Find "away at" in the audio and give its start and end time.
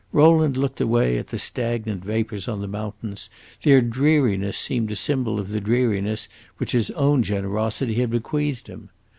0.81-1.27